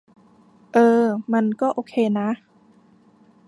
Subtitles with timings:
[0.73, 1.03] เออ
[1.33, 2.29] มันก็โอเคนะ